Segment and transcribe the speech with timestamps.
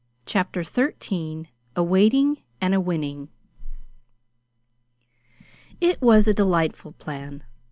[0.25, 3.29] CHAPTER XIII A WAITING AND A WINNING
[5.79, 7.43] It was a delightful plan.